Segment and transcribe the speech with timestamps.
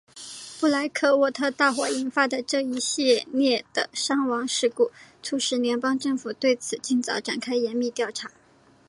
[0.59, 4.89] 布莱克沃特大火引发的这一系列的伤亡事故
[5.21, 8.31] 促使联邦政府对此尽早展开严密调查。